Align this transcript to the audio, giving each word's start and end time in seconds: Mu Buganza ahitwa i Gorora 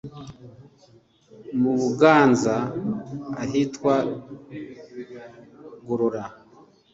Mu 1.61 1.71
Buganza 1.81 2.55
ahitwa 3.43 3.93
i 4.57 4.59
Gorora 5.85 6.23